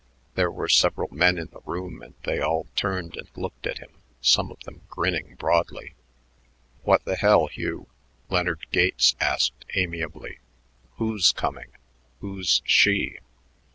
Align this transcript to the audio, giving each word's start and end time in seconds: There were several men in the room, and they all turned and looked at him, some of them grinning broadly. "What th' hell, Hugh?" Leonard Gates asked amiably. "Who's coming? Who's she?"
There 0.33 0.49
were 0.49 0.67
several 0.67 1.09
men 1.13 1.37
in 1.37 1.49
the 1.51 1.59
room, 1.59 2.01
and 2.01 2.15
they 2.23 2.39
all 2.39 2.65
turned 2.75 3.15
and 3.15 3.29
looked 3.35 3.67
at 3.67 3.77
him, 3.77 3.91
some 4.19 4.49
of 4.49 4.59
them 4.63 4.81
grinning 4.89 5.35
broadly. 5.35 5.93
"What 6.81 7.05
th' 7.05 7.19
hell, 7.19 7.45
Hugh?" 7.45 7.85
Leonard 8.27 8.65
Gates 8.71 9.15
asked 9.21 9.63
amiably. 9.75 10.39
"Who's 10.95 11.31
coming? 11.31 11.73
Who's 12.19 12.63
she?" 12.65 13.19